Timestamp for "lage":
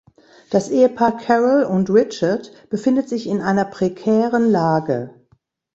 4.49-5.13